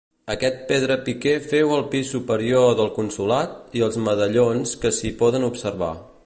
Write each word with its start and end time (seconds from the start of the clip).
Aquest 0.33 0.55
pedrapiquer 0.69 1.33
féu 1.51 1.73
el 1.75 1.83
pis 1.91 2.13
superior 2.15 2.65
del 2.79 2.89
Consolat 2.97 3.77
i 3.81 3.85
els 3.89 4.01
medallons 4.09 4.75
que 4.85 4.93
s'hi 5.01 5.13
poden 5.23 5.51
observar. 5.51 5.93